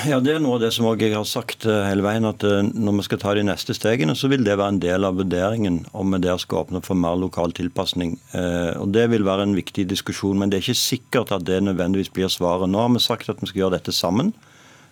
Ja, 0.06 0.20
Det 0.22 0.36
er 0.36 0.42
noe 0.42 0.54
av 0.54 0.62
det 0.62 0.70
som 0.70 0.86
jeg 0.86 1.10
har 1.16 1.24
sagt 1.26 1.64
eh, 1.66 1.86
hele 1.88 2.04
veien, 2.04 2.26
at 2.28 2.44
eh, 2.46 2.62
når 2.62 3.00
vi 3.00 3.04
skal 3.08 3.20
ta 3.22 3.32
de 3.34 3.42
neste 3.42 3.74
stegene, 3.74 4.14
så 4.14 4.30
vil 4.30 4.44
det 4.46 4.54
være 4.54 4.76
en 4.76 4.82
del 4.82 5.06
av 5.06 5.18
vurderingen 5.18 5.80
om 5.90 6.14
vi 6.14 6.20
der 6.22 6.38
skal 6.38 6.62
åpne 6.62 6.82
for 6.86 6.98
mer 6.98 7.18
lokal 7.18 7.50
tilpasning. 7.56 8.14
Eh, 8.30 8.78
og 8.78 8.92
Det 8.94 9.08
vil 9.10 9.26
være 9.26 9.48
en 9.48 9.56
viktig 9.58 9.88
diskusjon, 9.90 10.38
men 10.38 10.50
det 10.50 10.60
er 10.60 10.68
ikke 10.68 10.78
sikkert 10.78 11.34
at 11.34 11.46
det 11.48 11.58
nødvendigvis 11.66 12.12
blir 12.14 12.30
svaret. 12.30 12.70
Nå 12.70 12.78
har 12.78 12.94
vi 12.94 13.02
sagt 13.02 13.28
at 13.28 13.42
vi 13.42 13.50
skal 13.50 13.64
gjøre 13.64 13.78
dette 13.80 13.96
sammen. 13.96 14.32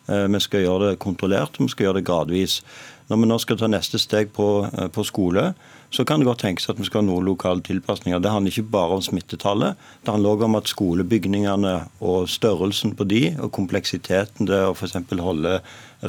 Vi 0.08 0.38
skal 0.40 0.62
gjøre 0.64 0.86
det 0.88 1.00
kontrollert, 1.04 1.58
vi 1.60 1.68
skal 1.68 1.84
gjøre 1.84 1.98
det 1.98 2.06
gradvis. 2.08 2.62
Når 3.08 3.20
vi 3.22 3.28
nå 3.30 3.36
skal 3.40 3.56
ta 3.56 3.68
neste 3.70 3.96
steg 4.00 4.32
på, 4.36 4.46
på 4.92 5.04
skole, 5.06 5.52
så 5.90 6.04
kan 6.04 6.20
det 6.20 6.28
godt 6.28 6.42
tenkes 6.44 6.68
at 6.68 6.76
vi 6.76 6.84
skal 6.84 7.00
ha 7.00 7.06
noen 7.08 7.24
lokale 7.24 7.64
tilpasninger. 7.64 8.20
Det 8.20 8.32
handler 8.32 8.52
ikke 8.52 8.74
bare 8.74 8.98
om 8.98 9.04
smittetallet. 9.04 9.78
Det 10.04 10.12
handler 10.12 10.34
også 10.34 10.48
om 10.48 10.58
at 10.58 10.72
skolebygningene 10.72 11.74
og 12.04 12.28
størrelsen 12.28 12.92
på 12.98 13.06
de, 13.08 13.22
og 13.40 13.54
kompleksiteten 13.56 14.50
det 14.50 14.60
å 14.66 14.74
f.eks. 14.76 14.98
holde 15.24 15.60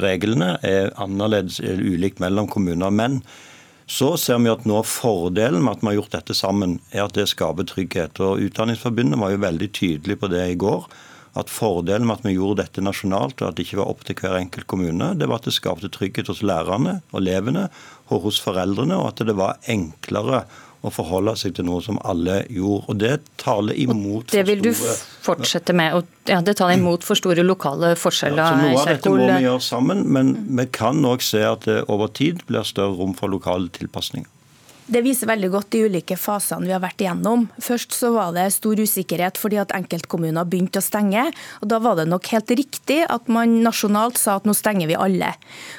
reglene, 0.04 0.58
er 0.60 0.92
annerledes 1.00 1.62
eller 1.64 1.96
ulikt 1.96 2.20
mellom 2.20 2.50
kommuner. 2.52 2.92
Men 2.92 3.22
så 3.90 4.12
ser 4.20 4.42
vi 4.44 4.52
at 4.52 4.68
nå 4.68 4.82
fordelen 4.86 5.64
med 5.64 5.78
at 5.78 5.80
vi 5.80 5.90
har 5.90 6.02
gjort 6.02 6.18
dette 6.18 6.36
sammen, 6.36 6.78
er 6.92 7.06
at 7.08 7.16
det 7.16 7.30
skaper 7.32 7.64
trygghet. 7.66 8.20
Og 8.20 8.44
Utdanningsforbundet 8.44 9.18
var 9.18 9.32
jo 9.32 9.46
veldig 9.48 9.72
tydelig 9.72 10.20
på 10.20 10.28
det 10.30 10.44
i 10.52 10.60
går 10.60 10.84
at 11.38 11.50
fordelen 11.52 12.08
med 12.08 12.18
at 12.18 12.26
vi 12.26 12.34
gjorde 12.34 12.64
dette 12.64 12.82
nasjonalt, 12.82 13.38
og 13.40 13.50
at 13.50 13.58
det 13.58 13.68
ikke 13.68 13.82
var 13.82 13.92
opp 13.92 14.02
til 14.06 14.18
hver 14.18 14.38
enkelt 14.40 14.66
kommune, 14.70 15.12
det 15.18 15.28
var 15.30 15.42
at 15.42 15.46
det 15.46 15.54
skapte 15.54 15.92
trygghet 15.92 16.30
hos 16.32 16.42
lærerne 16.42 16.98
og 17.12 17.20
elevene 17.22 17.68
og 18.10 18.26
hos 18.26 18.40
foreldrene, 18.42 18.98
og 18.98 19.12
at 19.12 19.22
det 19.28 19.36
var 19.38 19.60
enklere 19.70 20.44
å 20.80 20.88
forholde 20.92 21.34
seg 21.36 21.54
til 21.58 21.66
noe 21.68 21.82
som 21.84 21.98
alle 22.08 22.40
gjorde. 22.48 22.88
Og 22.88 22.98
Det 23.02 23.12
taler 23.40 23.76
imot 23.76 24.32
Det 24.32 24.46
vil 24.48 24.62
du 24.64 24.70
fortsette 24.72 25.74
med? 25.76 25.98
Og, 25.98 26.08
ja, 26.28 26.40
det 26.40 26.56
taler 26.56 26.78
imot 26.78 27.04
for 27.04 27.20
store 27.20 27.44
lokale 27.44 27.92
forskjeller? 28.00 28.40
Ja, 28.40 28.48
så 28.48 28.64
noe 28.64 28.80
av 28.80 28.92
dette 28.94 29.12
må 29.12 29.28
vi 29.28 29.44
gjøre 29.44 29.64
sammen, 29.64 30.04
men 30.08 30.34
vi 30.56 30.66
kan 30.72 31.04
òg 31.04 31.24
se 31.24 31.44
at 31.44 31.68
det 31.68 31.82
over 31.92 32.08
tid 32.08 32.44
blir 32.48 32.64
større 32.66 32.96
rom 32.96 33.12
for 33.18 33.32
lokale 33.32 33.68
tilpasninger. 33.76 34.28
Det 34.90 35.04
viser 35.06 35.28
veldig 35.30 35.48
godt 35.52 35.68
de 35.70 35.84
ulike 35.86 36.16
fasene 36.18 36.66
vi 36.66 36.72
har 36.74 36.82
vært 36.82 37.02
igjennom. 37.04 37.44
Først 37.62 37.94
så 37.94 38.08
var 38.10 38.32
det 38.34 38.48
stor 38.56 38.80
usikkerhet 38.80 39.38
fordi 39.38 39.60
at 39.62 39.70
enkeltkommuner 39.76 40.48
begynte 40.50 40.82
å 40.82 40.84
stenge. 40.84 41.28
og 41.62 41.70
Da 41.70 41.78
var 41.78 42.00
det 42.00 42.08
nok 42.10 42.26
helt 42.32 42.50
riktig 42.58 43.04
at 43.06 43.30
man 43.30 43.60
nasjonalt 43.62 44.18
sa 44.18 44.40
at 44.40 44.48
nå 44.48 44.54
stenger 44.56 44.90
vi 44.90 44.98
alle. 44.98 45.30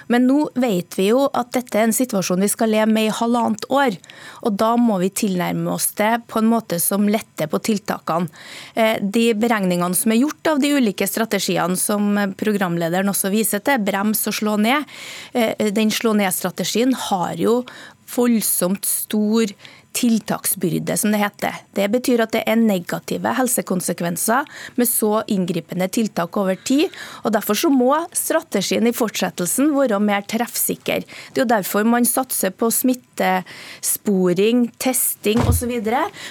Men 0.08 0.30
nå 0.30 0.46
vet 0.56 0.96
vi 0.96 1.10
jo 1.10 1.26
at 1.28 1.52
dette 1.58 1.76
er 1.76 1.90
en 1.90 1.98
situasjon 1.98 2.46
vi 2.46 2.52
skal 2.54 2.72
leve 2.72 2.88
med 2.88 3.10
i 3.10 3.14
halvannet 3.20 3.68
år. 3.68 4.00
Og 4.48 4.56
da 4.64 4.72
må 4.80 5.02
vi 5.04 5.12
tilnærme 5.12 5.76
oss 5.76 5.92
det 6.00 6.14
på 6.32 6.40
en 6.40 6.52
måte 6.54 6.80
som 6.80 7.12
letter 7.12 7.52
på 7.52 7.60
tiltakene. 7.68 8.32
Eh, 8.80 8.96
de 9.04 9.34
beregningene 9.36 9.98
som 9.98 10.16
er 10.16 10.24
gjort 10.24 10.54
av 10.54 10.64
de 10.64 10.72
ulike 10.80 11.08
strategiene 11.08 11.76
som 11.76 12.16
programlederen 12.40 13.12
også 13.12 13.34
viser 13.34 13.60
til, 13.60 13.84
brems 13.84 14.24
og 14.32 14.40
slå 14.40 14.56
ned, 14.62 14.88
eh, 15.34 15.72
den 15.76 15.92
slå 15.92 16.16
ned-strategien 16.16 16.96
har 17.12 17.36
jo 17.36 17.66
voldsomt 18.16 18.86
stor 18.86 19.46
tiltaksbyrde, 19.94 20.98
som 20.98 21.12
det 21.12 21.20
heter. 21.22 21.58
Det 21.76 21.88
betyr 21.92 22.24
at 22.24 22.34
det 22.36 22.44
er 22.48 22.60
negative 22.60 23.34
helsekonsekvenser 23.38 24.48
med 24.80 24.90
så 24.90 25.22
inngripende 25.32 25.88
tiltak 25.92 26.38
over 26.40 26.56
tid. 26.56 26.90
og 27.24 27.34
Derfor 27.36 27.58
så 27.58 27.72
må 27.74 27.92
strategien 28.16 28.88
i 28.88 28.96
fortsettelsen 28.96 29.74
være 29.76 30.00
mer 30.04 30.24
treffsikker. 30.28 31.04
Det 31.04 31.42
er 31.42 31.46
jo 31.46 31.50
derfor 31.52 31.88
man 31.88 32.08
satser 32.08 32.54
på 32.56 32.72
smittesporing, 32.72 34.70
testing 34.80 35.44
osv. 35.48 35.74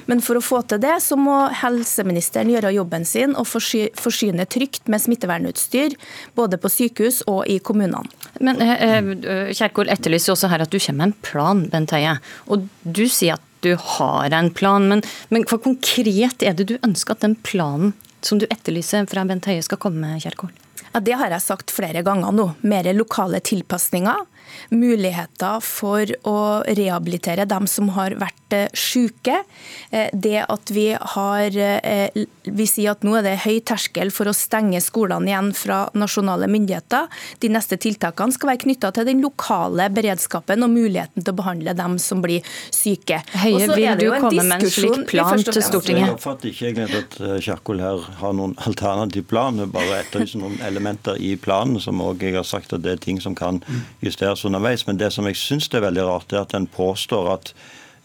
Men 0.06 0.24
for 0.24 0.40
å 0.40 0.44
få 0.44 0.62
til 0.70 0.80
det, 0.82 0.96
så 1.04 1.18
må 1.20 1.42
helseministeren 1.60 2.52
gjøre 2.52 2.74
jobben 2.76 3.04
sin 3.08 3.36
og 3.36 3.48
forsyne 3.50 4.48
trygt 4.50 4.88
med 4.88 5.04
smittevernutstyr, 5.04 5.98
både 6.38 6.60
på 6.60 6.72
sykehus 6.72 7.22
og 7.30 7.44
i 7.50 7.58
kommunene. 7.58 8.08
Men 8.40 8.60
eh, 8.64 8.98
eh 9.00 9.52
Kjerkol 9.60 9.90
etterlyser 9.92 10.32
også 10.32 10.48
her 10.48 10.62
at 10.62 10.72
du 10.72 10.78
kommer 10.78 11.00
med 11.00 11.10
en 11.10 11.22
plan, 11.26 11.62
Bent 11.72 11.92
Høie. 11.94 12.16
Og 12.48 12.68
du 12.84 13.06
sier 13.10 13.36
at 13.36 13.49
du 13.64 13.74
har 13.76 14.30
en 14.36 14.50
plan, 14.54 14.88
men, 14.88 15.02
men 15.28 15.44
hva 15.48 15.60
konkret 15.62 16.42
er 16.42 16.56
det 16.56 16.68
du 16.70 16.76
ønsker 16.80 17.16
at 17.16 17.24
den 17.26 17.36
planen 17.46 17.94
som 18.24 18.40
du 18.40 18.46
etterlyser 18.50 19.08
fra 19.08 19.24
Bent 19.28 19.48
Høie 19.48 19.62
skal 19.64 19.80
komme 19.80 20.02
med, 20.04 20.22
Kjerkol? 20.24 20.52
Ja, 20.90 21.00
Det 21.00 21.16
har 21.16 21.30
jeg 21.30 21.44
sagt 21.44 21.72
flere 21.72 22.02
ganger 22.06 22.34
nå. 22.34 22.50
Mer 22.66 22.88
lokale 22.96 23.40
tilpasninger 23.40 24.26
muligheter 24.70 25.60
for 25.64 26.10
å 26.28 26.38
rehabilitere 26.66 27.46
dem 27.48 27.66
som 27.70 27.90
har 27.96 28.14
vært 28.20 28.56
eh, 28.56 28.68
syke. 28.74 29.42
Eh, 29.90 30.10
det 30.12 30.44
at 30.46 30.72
vi 30.74 30.90
har 30.94 31.56
eh, 31.56 32.24
Vi 32.50 32.66
sier 32.66 32.94
at 32.94 33.04
nå 33.06 33.14
er 33.18 33.24
det 33.26 33.34
høy 33.44 33.60
terskel 33.66 34.10
for 34.14 34.30
å 34.30 34.34
stenge 34.34 34.80
skolene 34.82 35.30
igjen 35.30 35.50
fra 35.54 35.82
nasjonale 35.94 36.48
myndigheter. 36.50 37.06
De 37.42 37.50
neste 37.52 37.78
tiltakene 37.80 38.34
skal 38.34 38.52
være 38.52 38.62
knytta 38.64 38.90
til 38.96 39.06
den 39.06 39.20
lokale 39.24 39.86
beredskapen 39.92 40.64
og 40.66 40.72
muligheten 40.72 41.22
til 41.22 41.34
å 41.34 41.38
behandle 41.38 41.74
dem 41.78 41.98
som 42.02 42.22
blir 42.24 42.46
syke. 42.74 43.20
Høie, 43.42 43.68
vil 43.70 44.00
du 44.00 44.08
komme 44.16 44.46
med 44.48 44.64
en 44.64 44.72
slik 44.72 45.06
plan 45.12 45.44
til 45.44 45.62
Stortinget? 45.62 46.08
Jeg 46.08 46.16
oppfatter 46.16 46.50
ikke 46.50 46.70
egentlig 46.72 47.02
at 47.04 47.18
Kjerkol 47.44 47.84
her 47.84 48.08
har 48.20 48.34
noen 48.36 48.56
alternativ 48.66 49.28
plan. 49.30 49.60
Bare 49.70 50.00
etterlyser 50.02 50.42
noen 50.42 50.58
elementer 50.66 51.20
i 51.20 51.36
planen 51.40 51.80
som 51.82 52.00
også 52.02 52.30
jeg 52.30 52.36
har 52.36 52.46
sagt 52.46 52.74
at 52.74 52.84
det 52.84 52.96
er 52.96 53.02
ting 53.02 53.20
som 53.22 53.36
kan 53.38 53.60
justeres 54.04 54.39
underveis. 54.48 54.86
Men 54.88 55.00
det 55.00 55.12
som 55.14 55.28
jeg 55.28 55.38
syns 55.40 55.68
er 55.72 55.84
veldig 55.84 56.06
rart, 56.06 56.32
er 56.32 56.44
at 56.44 56.54
en 56.56 56.68
påstår 56.70 57.32
at 57.34 57.52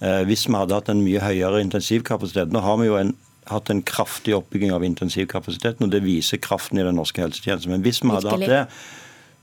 eh, 0.02 0.24
hvis 0.28 0.48
vi 0.50 0.58
hadde 0.58 0.78
hatt 0.78 0.92
en 0.92 1.04
mye 1.06 1.24
høyere 1.24 1.64
intensivkapasitet 1.64 2.54
Nå 2.54 2.64
har 2.66 2.78
vi 2.82 2.90
jo 2.90 3.00
en, 3.00 3.16
hatt 3.52 3.70
en 3.70 3.84
kraftig 3.86 4.36
oppbygging 4.38 4.74
av 4.74 4.86
intensivkapasiteten, 4.88 5.86
og 5.86 5.94
det 5.94 6.04
viser 6.06 6.42
kraften 6.42 6.82
i 6.82 6.86
den 6.86 6.98
norske 6.98 7.22
helsetjenesten. 7.22 7.76
Men 7.76 7.86
hvis 7.86 8.04
vi 8.04 8.14
hadde 8.14 8.34
hatt 8.34 8.50
det 8.50 8.64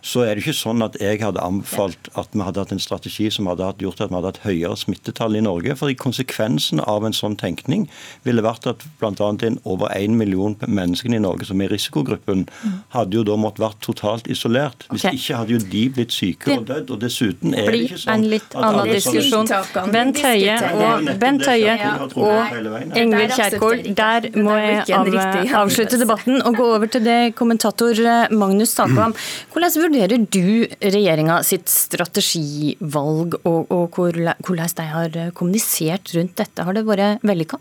så 0.03 0.25
er 0.27 0.35
det 0.35 0.43
ikke 0.43 0.57
sånn 0.59 0.83
at 0.83 0.97
jeg 0.99 1.21
hadde 1.23 1.43
anbefalt 1.43 2.09
at 2.19 2.33
vi 2.35 2.43
hadde 2.43 2.63
hatt 2.65 2.73
en 2.75 2.83
strategi 2.83 3.29
som 3.31 3.47
hadde 3.47 3.69
gjort 3.85 4.01
at 4.03 4.11
vi 4.11 4.19
hadde 4.19 4.33
hatt 4.33 4.41
høyere 4.43 4.77
smittetall 4.79 5.39
i 5.39 5.43
Norge. 5.45 5.77
For 5.79 5.93
konsekvensen 5.95 6.83
av 6.83 7.07
en 7.07 7.15
sånn 7.15 7.37
tenkning 7.39 7.87
ville 8.27 8.43
vært 8.43 8.67
at 8.71 8.83
bl.a. 8.99 9.31
over 9.63 9.93
1 9.95 10.17
million 10.19 10.57
mennesker 10.67 11.15
i 11.15 11.21
Norge 11.23 11.47
som 11.47 11.63
er 11.63 11.71
i 11.71 11.77
risikogruppen, 11.77 12.49
hadde 12.97 13.19
jo 13.19 13.23
da 13.27 13.37
måttet 13.39 13.63
vært 13.63 13.79
totalt 13.87 14.31
isolert. 14.33 14.89
Hvis 14.91 15.07
okay. 15.07 15.21
ikke 15.21 15.39
hadde 15.39 15.55
jo 15.55 15.61
de 15.73 15.85
blitt 15.95 16.17
syke 16.17 16.57
og 16.57 16.67
dødd. 16.67 16.91
Og 16.93 17.01
dessuten 17.03 17.55
er 17.55 17.71
det 17.71 17.85
ikke 17.87 18.01
sånn 18.03 18.15
en 18.17 18.27
litt 18.33 18.59
annen 18.59 18.91
diskusjon. 18.91 19.51
Bent 19.95 20.21
Høie 20.27 20.59
og, 20.73 21.13
Bent 21.23 21.47
Høie 21.47 21.77
og 22.19 22.99
Ingvild 22.99 23.37
Kjerkol, 23.39 23.87
der 24.03 24.29
må 24.35 24.59
jeg 24.59 25.55
avslutte 25.63 26.01
debatten 26.03 26.43
og 26.43 26.59
gå 26.59 26.69
over 26.75 26.91
til 26.91 27.07
det 27.07 27.21
kommentator 27.39 27.95
eh, 28.03 28.35
Magnus 28.35 28.75
Takvam. 28.79 29.15
Hvordan 29.53 29.75
vurderer 29.93 30.25
du 30.33 30.67
regjeringa 30.81 31.43
sitt 31.45 31.69
strategivalg, 31.71 33.37
og, 33.45 33.69
og 33.69 33.99
hvordan 33.99 34.79
de 34.79 34.89
har 34.89 35.19
kommunisert 35.37 36.15
rundt 36.17 36.39
dette? 36.41 36.65
Har 36.65 36.77
det 36.77 36.87
vært 36.89 37.23
vellykka? 37.27 37.61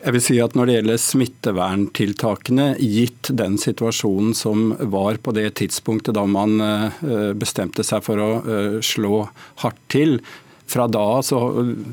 Jeg 0.00 0.16
vil 0.16 0.22
si 0.24 0.36
at 0.40 0.54
Når 0.56 0.68
det 0.68 0.74
gjelder 0.78 1.00
smitteverntiltakene, 1.02 2.66
gitt 2.80 3.32
den 3.36 3.58
situasjonen 3.60 4.32
som 4.36 4.70
var 4.92 5.20
på 5.20 5.34
det 5.36 5.50
tidspunktet 5.60 6.16
da 6.16 6.24
man 6.24 6.56
eh, 6.64 7.32
bestemte 7.36 7.84
seg 7.84 8.04
for 8.06 8.20
å 8.20 8.30
eh, 8.40 8.78
slå 8.84 9.26
hardt 9.60 9.82
til, 9.92 10.18
fra 10.70 10.86
da 10.88 11.22
så 11.22 11.38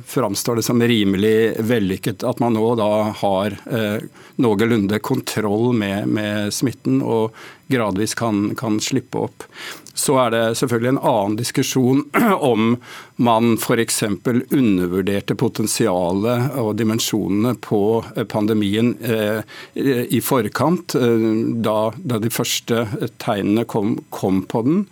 framstår 0.06 0.56
det 0.56 0.64
som 0.64 0.82
rimelig 0.82 1.56
vellykket 1.66 2.24
at 2.24 2.40
man 2.40 2.54
nå 2.54 2.76
da 2.78 2.90
har 3.24 3.56
eh, 3.66 4.04
noenlunde 4.38 5.00
kontroll 5.00 5.74
med, 5.74 6.06
med, 6.08 6.54
smitten 6.54 7.02
og 7.02 7.34
gradvis 7.74 8.14
kan, 8.14 8.54
kan, 8.56 8.78
slippe 8.80 9.18
opp. 9.26 9.48
Så 9.98 10.20
er 10.22 10.32
det 10.36 10.44
selvfølgelig 10.60 10.94
en 10.94 11.02
annen 11.02 11.40
diskusjon 11.40 12.06
om 12.52 12.76
man 13.18 13.56
f.eks. 13.58 14.04
undervurderte 14.06 15.36
potensialet 15.42 16.62
og 16.62 16.76
dimensjonene 16.78 17.58
på 17.58 17.84
eh, 18.14 18.28
pandemien 18.30 18.94
eh, 19.02 19.42
i 19.74 20.22
forkant, 20.22 20.94
eh, 21.02 21.30
da, 21.66 21.80
da, 21.98 22.22
de 22.22 22.30
første 22.30 22.86
tegnene 23.18 23.66
kom, 23.66 23.98
kom 24.14 24.46
på 24.46 24.68
den 24.70 24.84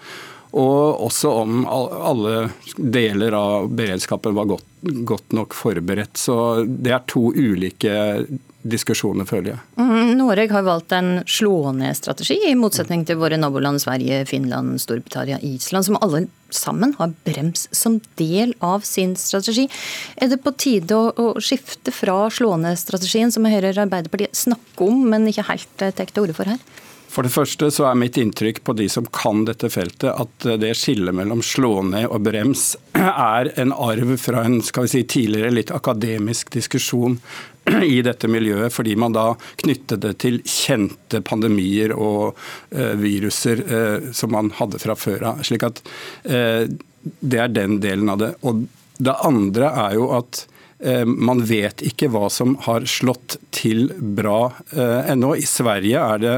og 0.55 1.03
også 1.03 1.31
om 1.41 1.63
alle 1.67 2.49
deler 2.77 3.35
av 3.35 3.67
beredskapen 3.75 4.35
var 4.37 4.47
godt, 4.53 4.67
godt 5.03 5.35
nok 5.35 5.55
forberedt. 5.57 6.15
Så 6.15 6.37
det 6.63 6.93
er 6.95 7.03
to 7.11 7.27
ulike 7.35 7.95
diskusjoner, 8.65 9.27
føler 9.29 9.51
jeg. 9.51 9.59
Mm, 9.77 10.15
Norge 10.17 10.47
har 10.49 10.63
valgt 10.65 10.95
en 10.95 11.19
slå-ned-strategi, 11.29 12.39
i 12.49 12.55
motsetning 12.57 13.03
til 13.05 13.19
våre 13.19 13.37
naboland 13.37 13.83
Sverige, 13.83 14.23
Finland, 14.29 14.79
Storbritannia, 14.81 15.37
Island, 15.45 15.85
som 15.89 15.99
alle 15.99 16.23
sammen 16.55 16.95
har 16.97 17.13
brems 17.27 17.67
som 17.75 17.99
del 18.17 18.55
av 18.63 18.87
sin 18.87 19.13
strategi. 19.19 19.67
Er 20.17 20.31
det 20.31 20.41
på 20.41 20.55
tide 20.57 20.97
å, 20.97 21.11
å 21.11 21.43
skifte 21.43 21.93
fra 21.93 22.25
slå-ned-strategien, 22.33 23.33
som 23.33 23.45
jeg 23.45 23.59
hører 23.59 23.85
Arbeiderpartiet 23.85 24.39
snakke 24.45 24.87
om, 24.87 25.03
men 25.11 25.27
ikke 25.29 25.49
helt 25.51 25.69
tar 25.77 25.93
til 25.99 26.25
orde 26.25 26.37
for 26.39 26.49
her? 26.49 26.63
For 27.15 27.23
det 27.23 27.31
første 27.31 27.69
så 27.71 27.85
er 27.87 27.95
mitt 27.95 28.17
inntrykk 28.19 28.57
på 28.67 28.73
de 28.75 28.89
som 28.91 29.05
kan 29.15 29.45
dette 29.47 29.69
feltet, 29.71 30.09
at 30.11 30.47
det 30.59 30.73
skillet 30.75 31.15
mellom 31.15 31.39
slå 31.45 31.77
ned 31.87 32.09
og 32.09 32.25
brems 32.27 32.73
er 32.99 33.53
en 33.61 33.71
arv 33.71 34.17
fra 34.19 34.43
en 34.43 34.57
skal 34.65 34.83
vi 34.83 34.91
si, 34.91 35.03
tidligere 35.15 35.53
litt 35.55 35.71
akademisk 35.71 36.51
diskusjon 36.51 37.15
i 37.87 38.01
dette 38.03 38.27
miljøet, 38.27 38.73
fordi 38.75 38.97
man 38.99 39.15
da 39.15 39.29
knyttet 39.63 40.03
det 40.03 40.11
til 40.25 40.41
kjente 40.43 41.23
pandemier 41.23 41.95
og 41.95 42.35
eh, 42.75 42.97
viruser 42.99 43.63
eh, 43.63 44.09
som 44.11 44.35
man 44.35 44.51
hadde 44.59 44.83
fra 44.83 44.97
før 44.99 45.29
av. 45.31 45.45
Slik 45.47 45.63
at 45.69 45.79
eh, 46.27 46.67
det 47.23 47.39
er 47.39 47.55
den 47.55 47.79
delen 47.79 48.11
av 48.11 48.19
det. 48.19 48.33
Og 48.43 48.65
det 48.99 49.15
andre 49.23 49.71
er 49.87 49.95
jo 50.01 50.11
at 50.19 50.43
man 51.05 51.39
vet 51.47 51.79
ikke 51.87 52.09
hva 52.11 52.27
som 52.33 52.57
har 52.65 52.83
slått 52.89 53.37
til 53.55 53.87
bra 53.95 54.49
ennå. 54.75 55.29
I 55.39 55.45
Sverige 55.47 56.01
er 56.03 56.19
det 56.19 56.33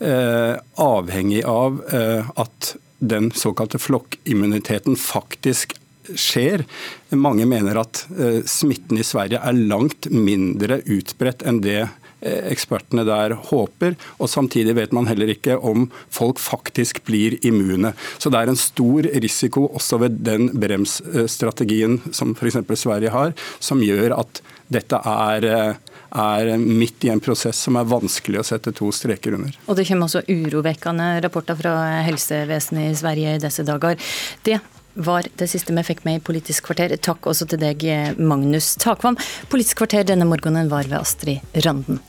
Eh, 0.00 0.56
avhengig 0.74 1.44
av 1.44 1.82
eh, 1.92 2.30
at 2.40 2.76
den 2.98 3.30
såkalte 3.36 3.78
flokkimmuniteten 3.78 4.96
faktisk 4.96 5.74
skjer. 6.16 6.64
Mange 7.12 7.44
mener 7.44 7.82
at 7.82 8.06
eh, 8.16 8.40
smitten 8.48 8.96
i 8.96 9.04
Sverige 9.04 9.42
er 9.44 9.60
langt 9.60 10.08
mindre 10.08 10.80
utbredt 10.88 11.44
enn 11.44 11.60
det 11.60 11.82
ekspertene 12.22 13.04
der 13.08 13.36
håper. 13.50 13.96
Og 14.18 14.30
samtidig 14.30 14.76
vet 14.78 14.94
man 14.96 15.08
heller 15.10 15.32
ikke 15.32 15.58
om 15.58 15.88
folk 16.12 16.40
faktisk 16.42 17.02
blir 17.08 17.38
immune. 17.46 17.94
Så 18.18 18.32
det 18.32 18.40
er 18.42 18.52
en 18.52 18.60
stor 18.60 19.08
risiko 19.24 19.66
også 19.68 20.00
ved 20.04 20.20
den 20.26 20.50
bremsstrategien 20.60 22.00
som 22.12 22.34
f.eks. 22.36 22.60
Sverige 22.80 23.12
har, 23.14 23.36
som 23.60 23.82
gjør 23.84 24.16
at 24.20 24.42
dette 24.70 24.98
er 25.02 25.78
er 26.10 26.56
midt 26.58 27.04
i 27.06 27.10
en 27.12 27.22
prosess 27.22 27.58
som 27.66 27.76
er 27.78 27.86
vanskelig 27.86 28.40
å 28.40 28.46
sette 28.46 28.72
to 28.74 28.90
streker 28.94 29.36
under. 29.36 29.54
Og 29.70 29.78
det 29.78 29.86
kommer 29.88 30.08
også 30.08 30.24
urovekkende 30.26 31.20
rapporter 31.22 31.58
fra 31.58 31.74
helsevesenet 32.06 32.90
i 32.90 32.98
Sverige 32.98 33.36
i 33.36 33.42
disse 33.42 33.64
dager. 33.66 33.94
Det 34.42 34.58
var 34.94 35.28
det 35.40 35.50
siste 35.50 35.74
vi 35.76 35.84
fikk 35.86 36.04
med 36.06 36.20
i 36.20 36.24
Politisk 36.24 36.70
kvarter. 36.70 36.96
Takk 36.96 37.30
også 37.30 37.48
til 37.50 37.60
deg, 37.62 37.84
Magnus 38.18 38.74
Takvam. 38.80 39.18
Politisk 39.52 39.82
kvarter 39.82 40.06
denne 40.08 40.28
morgenen 40.28 40.70
var 40.72 40.88
ved 40.90 41.00
Astrid 41.00 41.62
Randen. 41.64 42.00